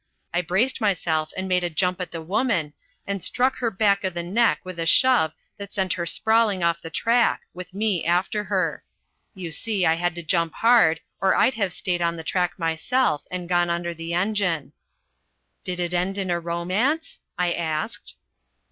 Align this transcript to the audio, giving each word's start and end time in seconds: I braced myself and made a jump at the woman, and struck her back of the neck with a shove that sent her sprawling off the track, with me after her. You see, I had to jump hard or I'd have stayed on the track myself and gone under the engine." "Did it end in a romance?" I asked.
I 0.33 0.41
braced 0.41 0.81
myself 0.81 1.31
and 1.37 1.47
made 1.47 1.63
a 1.63 1.69
jump 1.69 2.01
at 2.01 2.09
the 2.09 2.23
woman, 2.23 2.73
and 3.05 3.23
struck 3.23 3.57
her 3.57 3.69
back 3.69 4.03
of 4.03 4.15
the 4.15 4.23
neck 4.23 4.59
with 4.63 4.79
a 4.79 4.87
shove 4.87 5.31
that 5.57 5.71
sent 5.73 5.93
her 5.93 6.07
sprawling 6.07 6.63
off 6.63 6.81
the 6.81 6.89
track, 6.89 7.41
with 7.53 7.75
me 7.75 8.03
after 8.03 8.45
her. 8.45 8.83
You 9.35 9.51
see, 9.51 9.85
I 9.85 9.93
had 9.93 10.15
to 10.15 10.23
jump 10.23 10.53
hard 10.55 11.01
or 11.21 11.35
I'd 11.35 11.53
have 11.53 11.71
stayed 11.71 12.01
on 12.01 12.15
the 12.15 12.23
track 12.23 12.57
myself 12.57 13.25
and 13.29 13.47
gone 13.47 13.69
under 13.69 13.93
the 13.93 14.11
engine." 14.15 14.73
"Did 15.63 15.79
it 15.79 15.93
end 15.93 16.17
in 16.17 16.31
a 16.31 16.39
romance?" 16.39 17.21
I 17.37 17.53
asked. 17.53 18.15